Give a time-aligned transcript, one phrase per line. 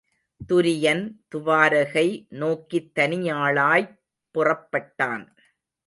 [0.49, 1.03] துரியன்
[1.27, 2.25] துவாரகை
[2.29, 3.97] நோக்கித் தனியாளாய்ப்
[4.35, 5.25] புறப்பட்டான்.